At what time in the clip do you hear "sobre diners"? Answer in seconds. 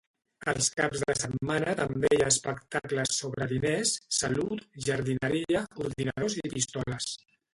3.19-3.93